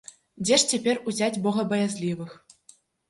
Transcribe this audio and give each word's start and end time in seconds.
Дзе 0.45 0.57
ж 0.61 0.71
цяпер 0.71 0.95
узяць 1.11 1.39
богабаязлівых? 1.45 2.31